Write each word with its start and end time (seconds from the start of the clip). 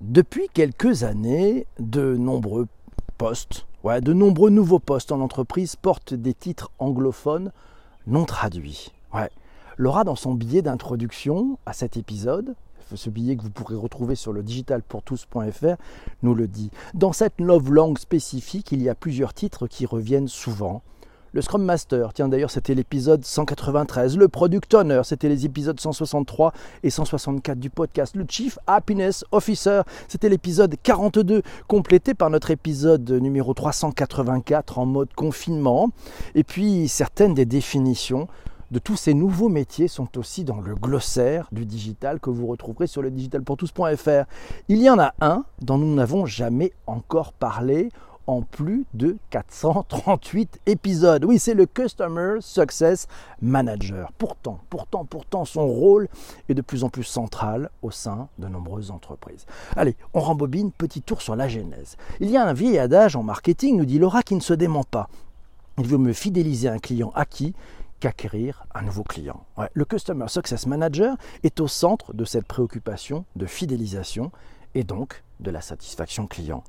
Depuis 0.00 0.48
quelques 0.54 1.02
années, 1.02 1.66
de 1.80 2.16
nombreux 2.16 2.68
postes, 3.16 3.66
de 3.84 4.12
nombreux 4.12 4.48
nouveaux 4.48 4.78
postes 4.78 5.10
en 5.10 5.20
entreprise 5.20 5.74
portent 5.74 6.14
des 6.14 6.34
titres 6.34 6.70
anglophones 6.78 7.50
non 8.06 8.24
traduits. 8.24 8.92
Laura, 9.76 10.04
dans 10.04 10.14
son 10.14 10.34
billet 10.34 10.62
d'introduction 10.62 11.58
à 11.66 11.72
cet 11.72 11.96
épisode, 11.96 12.54
ce 12.94 13.10
billet 13.10 13.36
que 13.36 13.42
vous 13.42 13.50
pourrez 13.50 13.74
retrouver 13.74 14.14
sur 14.14 14.32
le 14.32 14.44
digitalpourtous.fr, 14.44 15.76
nous 16.22 16.34
le 16.34 16.46
dit. 16.46 16.70
Dans 16.94 17.12
cette 17.12 17.40
love 17.40 17.72
langue 17.72 17.98
spécifique, 17.98 18.70
il 18.70 18.82
y 18.82 18.88
a 18.88 18.94
plusieurs 18.94 19.34
titres 19.34 19.66
qui 19.66 19.84
reviennent 19.84 20.28
souvent. 20.28 20.82
Le 21.32 21.42
Scrum 21.42 21.62
Master, 21.62 22.14
tiens 22.14 22.28
d'ailleurs 22.28 22.50
c'était 22.50 22.74
l'épisode 22.74 23.22
193. 23.22 24.16
Le 24.16 24.28
Product 24.28 24.72
Owner, 24.72 25.02
c'était 25.04 25.28
les 25.28 25.44
épisodes 25.44 25.78
163 25.78 26.54
et 26.82 26.88
164 26.88 27.58
du 27.58 27.68
podcast. 27.68 28.16
Le 28.16 28.24
Chief 28.26 28.58
Happiness 28.66 29.26
Officer, 29.30 29.82
c'était 30.08 30.30
l'épisode 30.30 30.76
42, 30.82 31.42
complété 31.66 32.14
par 32.14 32.30
notre 32.30 32.50
épisode 32.50 33.10
numéro 33.10 33.52
384 33.52 34.78
en 34.78 34.86
mode 34.86 35.12
confinement. 35.14 35.90
Et 36.34 36.44
puis 36.44 36.88
certaines 36.88 37.34
des 37.34 37.44
définitions 37.44 38.26
de 38.70 38.78
tous 38.78 38.96
ces 38.96 39.12
nouveaux 39.12 39.50
métiers 39.50 39.88
sont 39.88 40.16
aussi 40.18 40.44
dans 40.44 40.60
le 40.60 40.74
glossaire 40.74 41.48
du 41.52 41.66
digital 41.66 42.20
que 42.20 42.30
vous 42.30 42.46
retrouverez 42.46 42.86
sur 42.86 43.02
le 43.02 43.10
digitalpourtous.fr. 43.10 44.24
Il 44.68 44.78
y 44.82 44.88
en 44.88 44.98
a 44.98 45.14
un 45.20 45.44
dont 45.60 45.76
nous 45.76 45.94
n'avons 45.94 46.24
jamais 46.24 46.72
encore 46.86 47.32
parlé 47.34 47.90
en 48.28 48.42
plus 48.42 48.84
de 48.92 49.16
438 49.30 50.60
épisodes. 50.66 51.24
Oui, 51.24 51.38
c'est 51.38 51.54
le 51.54 51.64
Customer 51.64 52.36
Success 52.40 53.08
Manager. 53.40 54.12
Pourtant, 54.18 54.60
pourtant, 54.68 55.06
pourtant, 55.06 55.46
son 55.46 55.66
rôle 55.66 56.08
est 56.48 56.54
de 56.54 56.60
plus 56.60 56.84
en 56.84 56.90
plus 56.90 57.04
central 57.04 57.70
au 57.82 57.90
sein 57.90 58.28
de 58.38 58.46
nombreuses 58.46 58.90
entreprises. 58.90 59.46
Allez, 59.76 59.96
on 60.12 60.20
rembobine, 60.20 60.70
petit 60.70 61.00
tour 61.00 61.22
sur 61.22 61.36
la 61.36 61.48
genèse. 61.48 61.96
Il 62.20 62.28
y 62.28 62.36
a 62.36 62.44
un 62.44 62.52
vieil 62.52 62.78
adage 62.78 63.16
en 63.16 63.22
marketing, 63.22 63.78
nous 63.78 63.86
dit 63.86 63.98
Laura, 63.98 64.22
qui 64.22 64.34
ne 64.34 64.40
se 64.40 64.54
dément 64.54 64.84
pas. 64.84 65.08
Il 65.78 65.86
veut 65.86 65.98
me 65.98 66.12
fidéliser 66.12 66.68
un 66.68 66.78
client 66.78 67.10
acquis 67.14 67.54
qu'acquérir 67.98 68.66
un 68.74 68.82
nouveau 68.82 69.04
client. 69.04 69.44
le 69.72 69.84
Customer 69.86 70.28
Success 70.28 70.66
Manager 70.66 71.16
est 71.44 71.60
au 71.60 71.66
centre 71.66 72.12
de 72.12 72.26
cette 72.26 72.46
préoccupation 72.46 73.24
de 73.36 73.46
fidélisation 73.46 74.30
et 74.74 74.84
donc 74.84 75.24
de 75.40 75.50
la 75.50 75.62
satisfaction 75.62 76.26
client. 76.26 76.62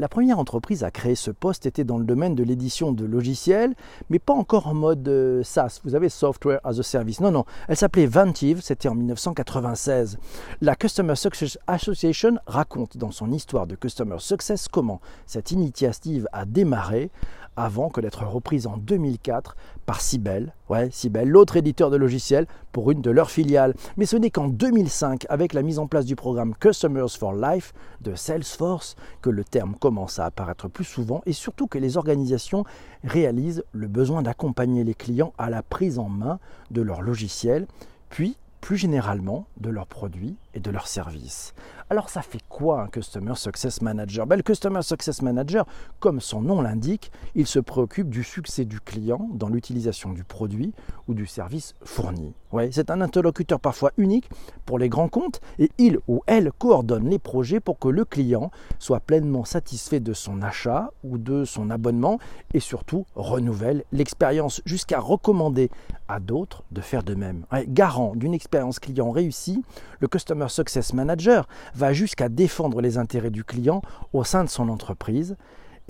La 0.00 0.08
première 0.08 0.38
entreprise 0.38 0.84
à 0.84 0.92
créer 0.92 1.16
ce 1.16 1.32
poste 1.32 1.66
était 1.66 1.82
dans 1.82 1.98
le 1.98 2.04
domaine 2.04 2.36
de 2.36 2.44
l'édition 2.44 2.92
de 2.92 3.04
logiciels, 3.04 3.74
mais 4.10 4.20
pas 4.20 4.32
encore 4.32 4.68
en 4.68 4.74
mode 4.74 5.08
euh, 5.08 5.42
SaaS, 5.42 5.80
vous 5.82 5.96
avez 5.96 6.08
Software 6.08 6.60
as 6.62 6.78
a 6.78 6.84
Service. 6.84 7.20
Non, 7.20 7.32
non, 7.32 7.44
elle 7.66 7.76
s'appelait 7.76 8.06
Ventive, 8.06 8.60
c'était 8.62 8.88
en 8.88 8.94
1996. 8.94 10.18
La 10.60 10.76
Customer 10.76 11.16
Success 11.16 11.58
Association 11.66 12.38
raconte 12.46 12.96
dans 12.96 13.10
son 13.10 13.32
histoire 13.32 13.66
de 13.66 13.74
Customer 13.74 14.18
Success 14.20 14.68
comment 14.68 15.00
cette 15.26 15.50
initiative 15.50 16.28
a 16.32 16.44
démarré 16.44 17.10
avant 17.58 17.88
que 17.88 18.00
d'être 18.00 18.24
reprise 18.24 18.66
en 18.66 18.76
2004 18.76 19.56
par 19.84 20.00
Sibel, 20.00 20.54
ouais, 20.70 20.90
l'autre 21.24 21.56
éditeur 21.56 21.90
de 21.90 21.96
logiciels 21.96 22.46
pour 22.72 22.90
une 22.90 23.02
de 23.02 23.10
leurs 23.10 23.30
filiales. 23.30 23.74
Mais 23.96 24.06
ce 24.06 24.16
n'est 24.16 24.30
qu'en 24.30 24.48
2005, 24.48 25.26
avec 25.28 25.52
la 25.52 25.62
mise 25.62 25.78
en 25.78 25.88
place 25.88 26.04
du 26.04 26.14
programme 26.14 26.54
Customers 26.54 27.10
for 27.10 27.32
Life 27.32 27.74
de 28.00 28.14
Salesforce, 28.14 28.94
que 29.22 29.30
le 29.30 29.42
terme 29.42 29.74
commence 29.74 30.18
à 30.18 30.26
apparaître 30.26 30.68
plus 30.68 30.84
souvent 30.84 31.20
et 31.26 31.32
surtout 31.32 31.66
que 31.66 31.78
les 31.78 31.96
organisations 31.96 32.64
réalisent 33.02 33.64
le 33.72 33.88
besoin 33.88 34.22
d'accompagner 34.22 34.84
les 34.84 34.94
clients 34.94 35.32
à 35.36 35.50
la 35.50 35.62
prise 35.62 35.98
en 35.98 36.08
main 36.08 36.38
de 36.70 36.82
leur 36.82 37.02
logiciel, 37.02 37.66
puis 38.08 38.36
plus 38.60 38.76
généralement 38.76 39.46
de 39.58 39.70
leurs 39.70 39.86
produits 39.86 40.36
et 40.54 40.60
de 40.60 40.70
leurs 40.70 40.88
services. 40.88 41.54
Alors 41.90 42.10
ça 42.10 42.20
fait 42.20 42.42
quoi 42.48 42.82
un 42.82 42.88
Customer 42.88 43.34
Success 43.34 43.80
Manager? 43.80 44.26
Ben, 44.26 44.36
Le 44.36 44.42
Customer 44.42 44.82
Success 44.82 45.22
Manager, 45.22 45.64
comme 46.00 46.20
son 46.20 46.42
nom 46.42 46.60
l'indique, 46.60 47.10
il 47.34 47.46
se 47.46 47.58
préoccupe 47.58 48.10
du 48.10 48.22
succès 48.22 48.66
du 48.66 48.80
client 48.80 49.28
dans 49.32 49.48
l'utilisation 49.48 50.12
du 50.12 50.22
produit 50.22 50.74
ou 51.06 51.14
du 51.14 51.26
service 51.26 51.74
fourni. 51.82 52.34
Ouais, 52.52 52.70
c'est 52.72 52.90
un 52.90 53.00
interlocuteur 53.00 53.60
parfois 53.60 53.92
unique 53.96 54.28
pour 54.66 54.78
les 54.78 54.88
grands 54.88 55.08
comptes 55.08 55.40
et 55.58 55.70
il 55.78 55.98
ou 56.08 56.22
elle 56.26 56.50
coordonne 56.52 57.08
les 57.08 57.18
projets 57.18 57.60
pour 57.60 57.78
que 57.78 57.88
le 57.88 58.04
client 58.04 58.50
soit 58.78 59.00
pleinement 59.00 59.44
satisfait 59.44 60.00
de 60.00 60.12
son 60.12 60.42
achat 60.42 60.90
ou 61.04 61.18
de 61.18 61.44
son 61.44 61.70
abonnement 61.70 62.18
et 62.52 62.60
surtout 62.60 63.06
renouvelle 63.14 63.84
l'expérience 63.92 64.62
jusqu'à 64.64 65.00
recommander 65.00 65.70
à 66.08 66.20
d'autres 66.20 66.64
de 66.72 66.80
faire 66.80 67.02
de 67.02 67.14
même. 67.14 67.44
garant 67.68 68.14
d'une 68.16 68.34
expérience 68.34 68.78
client 68.78 69.10
réussie, 69.10 69.62
le 70.00 70.08
Customer 70.08 70.48
Success 70.48 70.92
Manager 70.92 71.48
va 71.74 71.92
jusqu'à 71.92 72.28
défendre 72.28 72.80
les 72.80 72.98
intérêts 72.98 73.30
du 73.30 73.44
client 73.44 73.82
au 74.12 74.24
sein 74.24 74.44
de 74.44 74.48
son 74.48 74.68
entreprise. 74.68 75.36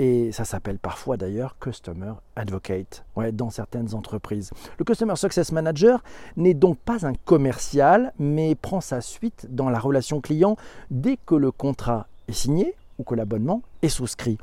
Et 0.01 0.31
ça 0.31 0.45
s'appelle 0.45 0.79
parfois 0.79 1.17
d'ailleurs 1.17 1.57
Customer 1.59 2.13
Advocate 2.37 3.05
dans 3.33 3.51
certaines 3.51 3.95
entreprises. 3.95 4.51
Le 4.79 4.85
Customer 4.85 5.17
Success 5.17 5.51
Manager 5.51 6.05
n'est 6.37 6.55
donc 6.55 6.79
pas 6.79 7.05
un 7.05 7.15
commercial, 7.15 8.13
mais 8.19 8.55
prend 8.55 8.81
sa 8.81 9.01
suite 9.01 9.49
dans 9.51 9.69
la 9.71 9.81
relation 9.81 10.21
client 10.21 10.57
dès 10.93 11.17
que 11.27 11.35
le 11.35 11.51
contrat 11.51 12.07
est 12.29 12.33
signé 12.33 12.75
ou 12.99 13.03
que 13.03 13.17
l'abonnement 13.17 13.63
est 13.83 13.89
souscrit. 13.89 14.39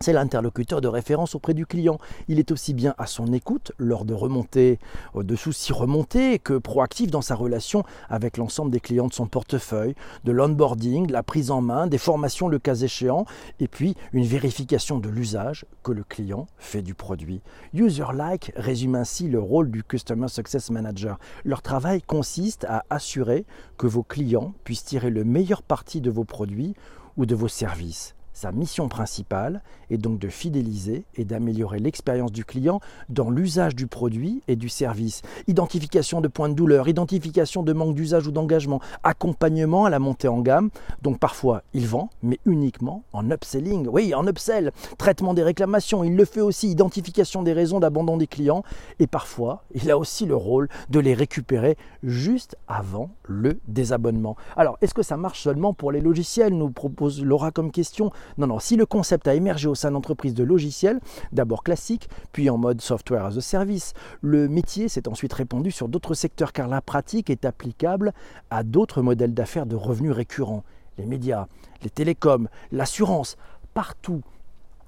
C'est 0.00 0.12
l'interlocuteur 0.12 0.80
de 0.80 0.86
référence 0.86 1.34
auprès 1.34 1.54
du 1.54 1.66
client. 1.66 1.98
Il 2.28 2.38
est 2.38 2.52
aussi 2.52 2.72
bien 2.72 2.94
à 2.98 3.06
son 3.06 3.32
écoute 3.32 3.72
lors 3.78 4.04
de 4.04 4.14
remontées, 4.14 4.78
euh, 5.16 5.24
de 5.24 5.34
soucis 5.34 5.72
remontés, 5.72 6.38
que 6.38 6.56
proactif 6.56 7.10
dans 7.10 7.20
sa 7.20 7.34
relation 7.34 7.82
avec 8.08 8.36
l'ensemble 8.36 8.70
des 8.70 8.78
clients 8.78 9.08
de 9.08 9.12
son 9.12 9.26
portefeuille, 9.26 9.96
de 10.22 10.30
l'onboarding, 10.30 11.10
la 11.10 11.24
prise 11.24 11.50
en 11.50 11.62
main, 11.62 11.88
des 11.88 11.98
formations 11.98 12.46
le 12.46 12.60
cas 12.60 12.76
échéant, 12.76 13.24
et 13.58 13.66
puis 13.66 13.96
une 14.12 14.24
vérification 14.24 14.98
de 14.98 15.08
l'usage 15.08 15.66
que 15.82 15.90
le 15.90 16.04
client 16.04 16.46
fait 16.58 16.82
du 16.82 16.94
produit. 16.94 17.40
User-like 17.74 18.52
résume 18.54 18.94
ainsi 18.94 19.28
le 19.28 19.40
rôle 19.40 19.70
du 19.70 19.82
Customer 19.82 20.28
Success 20.28 20.70
Manager. 20.70 21.18
Leur 21.44 21.60
travail 21.60 22.02
consiste 22.02 22.64
à 22.68 22.84
assurer 22.88 23.44
que 23.76 23.88
vos 23.88 24.04
clients 24.04 24.54
puissent 24.62 24.84
tirer 24.84 25.10
le 25.10 25.24
meilleur 25.24 25.62
parti 25.62 26.00
de 26.00 26.10
vos 26.10 26.24
produits 26.24 26.74
ou 27.16 27.26
de 27.26 27.34
vos 27.34 27.48
services. 27.48 28.14
Sa 28.38 28.52
mission 28.52 28.88
principale 28.88 29.62
est 29.90 29.98
donc 29.98 30.20
de 30.20 30.28
fidéliser 30.28 31.02
et 31.16 31.24
d'améliorer 31.24 31.80
l'expérience 31.80 32.30
du 32.30 32.44
client 32.44 32.78
dans 33.08 33.30
l'usage 33.30 33.74
du 33.74 33.88
produit 33.88 34.42
et 34.46 34.54
du 34.54 34.68
service. 34.68 35.22
Identification 35.48 36.20
de 36.20 36.28
points 36.28 36.48
de 36.48 36.54
douleur, 36.54 36.86
identification 36.86 37.64
de 37.64 37.72
manque 37.72 37.96
d'usage 37.96 38.28
ou 38.28 38.30
d'engagement, 38.30 38.80
accompagnement 39.02 39.86
à 39.86 39.90
la 39.90 39.98
montée 39.98 40.28
en 40.28 40.38
gamme. 40.38 40.70
Donc 41.02 41.18
parfois 41.18 41.64
il 41.74 41.88
vend, 41.88 42.10
mais 42.22 42.38
uniquement 42.46 43.02
en 43.12 43.28
upselling. 43.28 43.88
Oui, 43.90 44.14
en 44.14 44.24
upsell. 44.28 44.70
Traitement 44.98 45.34
des 45.34 45.42
réclamations, 45.42 46.04
il 46.04 46.14
le 46.14 46.24
fait 46.24 46.40
aussi. 46.40 46.70
Identification 46.70 47.42
des 47.42 47.52
raisons 47.52 47.80
d'abandon 47.80 48.18
des 48.18 48.28
clients. 48.28 48.62
Et 49.00 49.08
parfois 49.08 49.64
il 49.74 49.90
a 49.90 49.98
aussi 49.98 50.26
le 50.26 50.36
rôle 50.36 50.68
de 50.90 51.00
les 51.00 51.14
récupérer 51.14 51.76
juste 52.04 52.56
avant 52.68 53.10
le 53.24 53.58
désabonnement. 53.66 54.36
Alors 54.56 54.78
est-ce 54.80 54.94
que 54.94 55.02
ça 55.02 55.16
marche 55.16 55.42
seulement 55.42 55.72
pour 55.72 55.90
les 55.90 56.00
logiciels 56.00 56.54
nous 56.54 56.70
propose 56.70 57.20
Laura 57.24 57.50
comme 57.50 57.72
question. 57.72 58.12
Non, 58.36 58.46
non, 58.46 58.58
si 58.58 58.76
le 58.76 58.86
concept 58.86 59.26
a 59.28 59.34
émergé 59.34 59.68
au 59.68 59.74
sein 59.74 59.90
d'entreprises 59.90 60.34
de 60.34 60.44
logiciels, 60.44 61.00
d'abord 61.32 61.62
classiques, 61.62 62.08
puis 62.32 62.50
en 62.50 62.58
mode 62.58 62.80
software 62.80 63.24
as 63.24 63.36
a 63.36 63.40
service, 63.40 63.94
le 64.20 64.48
métier 64.48 64.88
s'est 64.88 65.08
ensuite 65.08 65.32
répandu 65.32 65.70
sur 65.70 65.88
d'autres 65.88 66.14
secteurs 66.14 66.52
car 66.52 66.68
la 66.68 66.80
pratique 66.80 67.30
est 67.30 67.44
applicable 67.44 68.12
à 68.50 68.62
d'autres 68.62 69.02
modèles 69.02 69.34
d'affaires 69.34 69.66
de 69.66 69.76
revenus 69.76 70.12
récurrents. 70.12 70.64
Les 70.98 71.06
médias, 71.06 71.46
les 71.82 71.90
télécoms, 71.90 72.48
l'assurance, 72.72 73.36
partout 73.74 74.22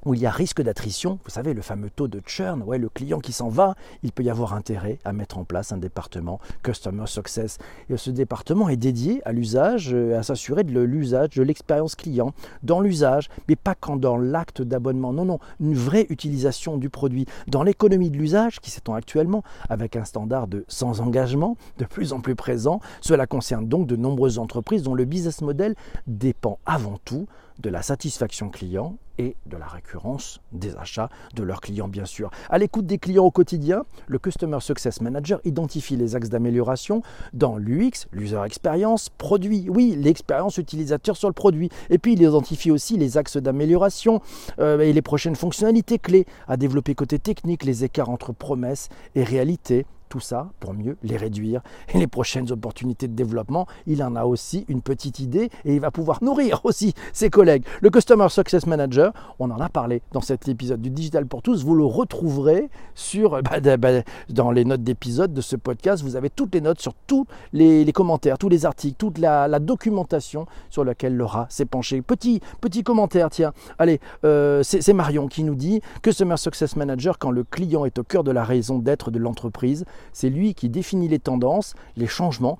où 0.04 0.14
il 0.14 0.20
y 0.20 0.26
a 0.26 0.30
risque 0.30 0.62
d'attrition, 0.62 1.18
vous 1.24 1.30
savez, 1.30 1.54
le 1.54 1.62
fameux 1.62 1.90
taux 1.90 2.08
de 2.08 2.20
churn, 2.26 2.62
ouais, 2.62 2.78
le 2.78 2.88
client 2.88 3.20
qui 3.20 3.32
s'en 3.32 3.48
va, 3.48 3.74
il 4.02 4.12
peut 4.12 4.22
y 4.22 4.30
avoir 4.30 4.54
intérêt 4.54 4.98
à 5.04 5.12
mettre 5.12 5.38
en 5.38 5.44
place 5.44 5.72
un 5.72 5.78
département 5.78 6.40
Customer 6.62 7.06
Success. 7.06 7.58
Et 7.88 7.96
ce 7.96 8.10
département 8.10 8.68
est 8.68 8.76
dédié 8.76 9.20
à 9.24 9.32
l'usage, 9.32 9.90
euh, 9.92 10.18
à 10.18 10.22
s'assurer 10.22 10.64
de 10.64 10.80
l'usage, 10.80 11.30
de 11.30 11.42
l'expérience 11.42 11.94
client, 11.94 12.32
dans 12.62 12.80
l'usage, 12.80 13.28
mais 13.48 13.56
pas 13.56 13.74
quand 13.74 13.96
dans 13.96 14.16
l'acte 14.16 14.62
d'abonnement. 14.62 15.12
Non, 15.12 15.24
non, 15.24 15.38
une 15.60 15.74
vraie 15.74 16.06
utilisation 16.08 16.76
du 16.76 16.88
produit. 16.88 17.26
Dans 17.48 17.62
l'économie 17.62 18.10
de 18.10 18.16
l'usage, 18.16 18.60
qui 18.60 18.70
s'étend 18.70 18.94
actuellement 18.94 19.42
avec 19.68 19.96
un 19.96 20.04
standard 20.04 20.46
de 20.46 20.64
sans 20.68 21.00
engagement 21.00 21.56
de 21.78 21.84
plus 21.84 22.12
en 22.12 22.20
plus 22.20 22.34
présent, 22.34 22.80
cela 23.00 23.26
concerne 23.26 23.68
donc 23.68 23.86
de 23.86 23.96
nombreuses 23.96 24.38
entreprises 24.38 24.82
dont 24.82 24.94
le 24.94 25.04
business 25.04 25.42
model 25.42 25.74
dépend 26.06 26.58
avant 26.66 26.98
tout 27.04 27.26
de 27.60 27.70
la 27.70 27.82
satisfaction 27.82 28.48
client 28.48 28.96
et 29.18 29.36
de 29.46 29.56
la 29.56 29.66
récurrence 29.66 30.40
des 30.52 30.76
achats 30.76 31.10
de 31.34 31.42
leurs 31.42 31.60
clients, 31.60 31.88
bien 31.88 32.06
sûr. 32.06 32.30
À 32.48 32.58
l'écoute 32.58 32.86
des 32.86 32.98
clients 32.98 33.24
au 33.24 33.30
quotidien, 33.30 33.84
le 34.06 34.18
Customer 34.18 34.58
Success 34.60 35.00
Manager 35.02 35.40
identifie 35.44 35.96
les 35.96 36.16
axes 36.16 36.30
d'amélioration 36.30 37.02
dans 37.34 37.58
l'UX, 37.58 38.06
l'user 38.12 38.42
experience, 38.46 39.10
produit. 39.10 39.66
Oui, 39.68 39.94
l'expérience 39.98 40.56
utilisateur 40.56 41.16
sur 41.16 41.28
le 41.28 41.34
produit. 41.34 41.68
Et 41.90 41.98
puis, 41.98 42.14
il 42.14 42.22
identifie 42.22 42.70
aussi 42.70 42.96
les 42.96 43.18
axes 43.18 43.36
d'amélioration 43.36 44.22
euh, 44.58 44.80
et 44.80 44.92
les 44.92 45.02
prochaines 45.02 45.36
fonctionnalités 45.36 45.98
clés 45.98 46.26
à 46.48 46.56
développer 46.56 46.94
côté 46.94 47.18
technique, 47.18 47.64
les 47.64 47.84
écarts 47.84 48.08
entre 48.08 48.32
promesses 48.32 48.88
et 49.14 49.22
réalité 49.22 49.84
Tout 50.10 50.18
ça 50.18 50.50
pour 50.58 50.74
mieux 50.74 50.96
les 51.04 51.16
réduire. 51.16 51.62
Et 51.94 51.98
les 51.98 52.08
prochaines 52.08 52.50
opportunités 52.50 53.06
de 53.06 53.14
développement, 53.14 53.68
il 53.86 54.02
en 54.02 54.16
a 54.16 54.24
aussi 54.24 54.64
une 54.66 54.82
petite 54.82 55.20
idée 55.20 55.50
et 55.64 55.72
il 55.72 55.80
va 55.80 55.92
pouvoir 55.92 56.18
nourrir 56.24 56.60
aussi 56.64 56.94
ses 57.12 57.30
collègues. 57.30 57.64
Le 57.80 57.90
Customer 57.90 58.28
Success 58.28 58.66
Manager, 58.66 59.12
on 59.38 59.52
en 59.52 59.60
a 59.60 59.68
parlé 59.68 60.02
dans 60.10 60.20
cet 60.20 60.48
épisode 60.48 60.82
du 60.82 60.90
Digital 60.90 61.26
pour 61.26 61.42
tous. 61.42 61.64
Vous 61.64 61.76
le 61.76 61.84
retrouverez 61.84 62.70
sur, 62.96 63.40
bah, 63.62 63.76
bah, 63.76 64.02
dans 64.28 64.50
les 64.50 64.64
notes 64.64 64.82
d'épisode 64.82 65.32
de 65.32 65.40
ce 65.40 65.54
podcast. 65.54 66.02
Vous 66.02 66.16
avez 66.16 66.28
toutes 66.28 66.56
les 66.56 66.60
notes 66.60 66.80
sur 66.80 66.94
tous 67.06 67.26
les, 67.52 67.92
commentaires, 67.92 68.36
tous 68.36 68.48
les 68.48 68.66
articles, 68.66 68.96
toute 68.98 69.18
la, 69.18 69.60
documentation 69.60 70.46
sur 70.70 70.84
laquelle 70.84 71.16
Laura 71.16 71.46
s'est 71.50 71.66
penchée. 71.66 72.02
Petit, 72.02 72.40
petit 72.60 72.82
commentaire, 72.82 73.30
tiens. 73.30 73.52
Allez, 73.78 74.00
euh, 74.24 74.64
c'est 74.64 74.92
Marion 74.92 75.28
qui 75.28 75.44
nous 75.44 75.54
dit 75.54 75.80
Customer 76.02 76.36
Success 76.36 76.74
Manager, 76.74 77.16
quand 77.16 77.30
le 77.30 77.44
client 77.44 77.84
est 77.84 77.96
au 78.00 78.02
cœur 78.02 78.24
de 78.24 78.32
la 78.32 78.42
raison 78.42 78.80
d'être 78.80 79.12
de 79.12 79.20
l'entreprise, 79.20 79.84
c'est 80.12 80.30
lui 80.30 80.54
qui 80.54 80.68
définit 80.68 81.08
les 81.08 81.18
tendances, 81.18 81.74
les 81.96 82.06
changements 82.06 82.58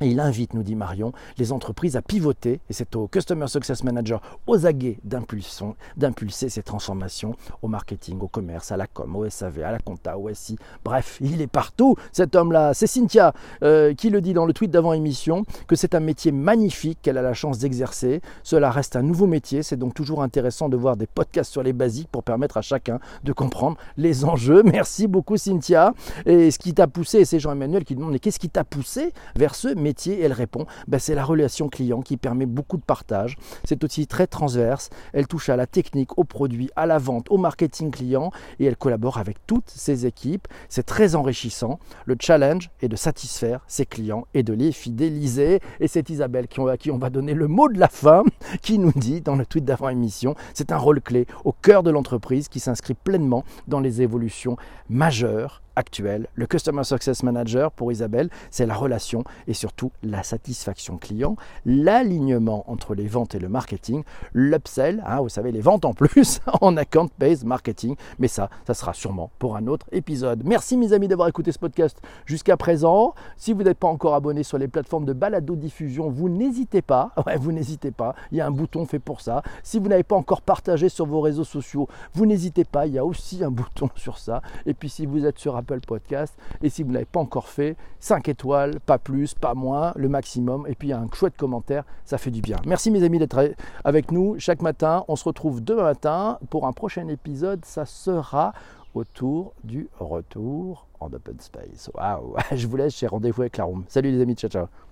et 0.00 0.08
il 0.08 0.20
invite, 0.20 0.54
nous 0.54 0.62
dit 0.62 0.76
Marion, 0.76 1.12
les 1.38 1.52
entreprises 1.52 1.96
à 1.96 2.02
pivoter, 2.02 2.60
et 2.68 2.72
c'est 2.72 2.94
au 2.94 3.08
Customer 3.08 3.48
Success 3.48 3.82
Manager, 3.82 4.20
aux 4.46 4.64
aguets 4.64 4.98
d'impulser 5.04 6.48
ces 6.48 6.62
transformations 6.62 7.34
au 7.62 7.68
marketing, 7.68 8.20
au 8.20 8.28
commerce, 8.28 8.70
à 8.70 8.76
la 8.76 8.86
com, 8.86 9.16
au 9.16 9.28
SAV, 9.28 9.62
à 9.64 9.72
la 9.72 9.78
compta, 9.78 10.16
au 10.16 10.32
SI. 10.32 10.56
Bref, 10.84 11.18
il 11.20 11.42
est 11.42 11.48
partout, 11.48 11.96
cet 12.12 12.36
homme-là. 12.36 12.74
C'est 12.74 12.86
Cynthia 12.86 13.32
euh, 13.62 13.92
qui 13.94 14.10
le 14.10 14.20
dit 14.20 14.34
dans 14.34 14.46
le 14.46 14.52
tweet 14.52 14.70
d'avant 14.70 14.92
émission, 14.92 15.44
que 15.66 15.74
c'est 15.74 15.94
un 15.94 16.00
métier 16.00 16.30
magnifique 16.30 16.98
qu'elle 17.02 17.18
a 17.18 17.22
la 17.22 17.34
chance 17.34 17.58
d'exercer. 17.58 18.20
Cela 18.44 18.70
reste 18.70 18.94
un 18.94 19.02
nouveau 19.02 19.26
métier, 19.26 19.62
c'est 19.64 19.76
donc 19.76 19.94
toujours 19.94 20.22
intéressant 20.22 20.68
de 20.68 20.76
voir 20.76 20.96
des 20.96 21.06
podcasts 21.06 21.50
sur 21.50 21.62
les 21.62 21.72
basiques 21.72 22.08
pour 22.08 22.22
permettre 22.22 22.56
à 22.56 22.62
chacun 22.62 23.00
de 23.24 23.32
comprendre 23.32 23.76
les 23.96 24.24
enjeux. 24.24 24.62
Merci 24.64 25.08
beaucoup 25.08 25.36
Cynthia. 25.36 25.92
Et 26.24 26.52
ce 26.52 26.58
qui 26.58 26.72
t'a 26.72 26.86
poussé, 26.86 27.24
c'est 27.24 27.40
Jean-Emmanuel 27.40 27.84
qui 27.84 27.96
demande, 27.96 28.12
mais 28.12 28.20
qu'est-ce 28.20 28.38
qui 28.38 28.48
t'a 28.48 28.64
poussé 28.64 29.12
vers 29.34 29.54
ce 29.54 29.68
métier 29.68 29.87
et 29.88 30.20
elle 30.20 30.32
répond, 30.32 30.66
ben, 30.86 30.98
c'est 30.98 31.14
la 31.14 31.24
relation 31.24 31.68
client 31.68 32.02
qui 32.02 32.16
permet 32.16 32.46
beaucoup 32.46 32.76
de 32.76 32.82
partage. 32.82 33.36
C'est 33.64 33.82
aussi 33.84 34.06
très 34.06 34.26
transverse. 34.26 34.90
Elle 35.12 35.26
touche 35.26 35.48
à 35.48 35.56
la 35.56 35.66
technique, 35.66 36.18
au 36.18 36.24
produit, 36.24 36.70
à 36.76 36.86
la 36.86 36.98
vente, 36.98 37.30
au 37.30 37.38
marketing 37.38 37.90
client 37.90 38.30
et 38.58 38.66
elle 38.66 38.76
collabore 38.76 39.18
avec 39.18 39.38
toutes 39.46 39.70
ses 39.70 40.06
équipes. 40.06 40.46
C'est 40.68 40.84
très 40.84 41.14
enrichissant. 41.14 41.78
Le 42.04 42.16
challenge 42.20 42.70
est 42.82 42.88
de 42.88 42.96
satisfaire 42.96 43.60
ses 43.66 43.86
clients 43.86 44.26
et 44.34 44.42
de 44.42 44.52
les 44.52 44.72
fidéliser. 44.72 45.60
Et 45.80 45.88
c'est 45.88 46.10
Isabelle 46.10 46.48
à 46.68 46.76
qui 46.76 46.90
on 46.90 46.98
va 46.98 47.10
donner 47.10 47.34
le 47.34 47.48
mot 47.48 47.68
de 47.68 47.78
la 47.78 47.88
fin 47.88 48.24
qui 48.62 48.78
nous 48.78 48.92
dit 48.94 49.20
dans 49.20 49.36
le 49.36 49.46
tweet 49.46 49.64
d'avant-émission, 49.64 50.34
c'est 50.54 50.72
un 50.72 50.76
rôle 50.76 51.00
clé 51.00 51.26
au 51.44 51.52
cœur 51.52 51.82
de 51.82 51.90
l'entreprise 51.90 52.48
qui 52.48 52.60
s'inscrit 52.60 52.94
pleinement 52.94 53.44
dans 53.66 53.80
les 53.80 54.02
évolutions 54.02 54.56
majeures 54.88 55.62
actuelle. 55.78 56.26
Le 56.34 56.46
Customer 56.46 56.82
Success 56.82 57.22
Manager 57.22 57.70
pour 57.70 57.92
Isabelle, 57.92 58.30
c'est 58.50 58.66
la 58.66 58.74
relation 58.74 59.22
et 59.46 59.54
surtout 59.54 59.92
la 60.02 60.24
satisfaction 60.24 60.98
client, 60.98 61.36
l'alignement 61.64 62.64
entre 62.66 62.96
les 62.96 63.06
ventes 63.06 63.36
et 63.36 63.38
le 63.38 63.48
marketing, 63.48 64.02
l'upsell, 64.32 65.02
hein, 65.06 65.20
vous 65.20 65.28
savez, 65.28 65.52
les 65.52 65.60
ventes 65.60 65.84
en 65.84 65.94
plus 65.94 66.40
en 66.60 66.76
account-based 66.76 67.44
marketing. 67.44 67.94
Mais 68.18 68.26
ça, 68.26 68.50
ça 68.66 68.74
sera 68.74 68.92
sûrement 68.92 69.30
pour 69.38 69.56
un 69.56 69.68
autre 69.68 69.86
épisode. 69.92 70.42
Merci 70.44 70.76
mes 70.76 70.92
amis 70.92 71.06
d'avoir 71.06 71.28
écouté 71.28 71.52
ce 71.52 71.58
podcast 71.60 72.00
jusqu'à 72.26 72.56
présent. 72.56 73.14
Si 73.36 73.52
vous 73.52 73.62
n'êtes 73.62 73.78
pas 73.78 73.88
encore 73.88 74.14
abonné 74.16 74.42
sur 74.42 74.58
les 74.58 74.66
plateformes 74.68 75.04
de 75.04 75.12
balado-diffusion, 75.12 76.10
vous 76.10 76.28
n'hésitez 76.28 76.82
pas. 76.82 77.12
Vous 77.38 77.52
n'hésitez 77.52 77.92
pas. 77.92 78.14
Il 78.32 78.38
y 78.38 78.40
a 78.40 78.46
un 78.46 78.50
bouton 78.50 78.84
fait 78.84 78.98
pour 78.98 79.20
ça. 79.20 79.42
Si 79.62 79.78
vous 79.78 79.86
n'avez 79.86 80.02
pas 80.02 80.16
encore 80.16 80.42
partagé 80.42 80.88
sur 80.88 81.06
vos 81.06 81.20
réseaux 81.20 81.44
sociaux, 81.44 81.88
vous 82.14 82.26
n'hésitez 82.26 82.64
pas. 82.64 82.86
Il 82.86 82.94
y 82.94 82.98
a 82.98 83.04
aussi 83.04 83.44
un 83.44 83.50
bouton 83.58 83.90
sur 83.94 84.18
ça. 84.18 84.42
Et 84.66 84.74
puis 84.74 84.88
si 84.88 85.06
vous 85.06 85.24
êtes 85.24 85.38
sur 85.38 85.56
Podcast. 85.86 86.36
Et 86.62 86.70
si 86.70 86.82
vous 86.82 86.88
ne 86.88 86.94
l'avez 86.94 87.06
pas 87.06 87.20
encore 87.20 87.48
fait, 87.48 87.76
5 88.00 88.28
étoiles, 88.28 88.80
pas 88.80 88.98
plus, 88.98 89.34
pas 89.34 89.54
moins, 89.54 89.92
le 89.96 90.08
maximum. 90.08 90.66
Et 90.68 90.74
puis 90.74 90.92
un 90.92 91.06
chouette 91.12 91.36
commentaire, 91.36 91.84
ça 92.04 92.18
fait 92.18 92.30
du 92.30 92.40
bien. 92.40 92.56
Merci 92.66 92.90
mes 92.90 93.02
amis 93.02 93.18
d'être 93.18 93.54
avec 93.84 94.10
nous 94.10 94.38
chaque 94.38 94.62
matin. 94.62 95.04
On 95.08 95.16
se 95.16 95.24
retrouve 95.24 95.62
demain 95.62 95.84
matin 95.84 96.38
pour 96.50 96.66
un 96.66 96.72
prochain 96.72 97.08
épisode. 97.08 97.64
Ça 97.64 97.84
sera 97.84 98.52
autour 98.94 99.52
du 99.64 99.88
retour 99.98 100.86
en 101.00 101.12
open 101.12 101.38
space. 101.40 101.90
Waouh 101.94 102.36
Je 102.56 102.66
vous 102.66 102.76
laisse, 102.76 102.98
j'ai 102.98 103.06
rendez-vous 103.06 103.42
avec 103.42 103.56
la 103.56 103.64
room. 103.64 103.84
Salut 103.88 104.10
les 104.10 104.20
amis, 104.20 104.34
ciao 104.34 104.50
ciao 104.50 104.87